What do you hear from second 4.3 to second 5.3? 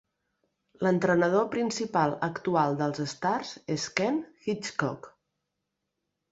Hitchcock.